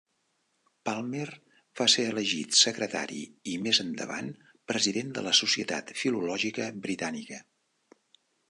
[0.89, 1.25] Palmer
[1.81, 3.19] va ser elegit Secretari
[3.53, 4.33] i més endavant
[4.73, 7.43] president de la Societat Filològica britànica.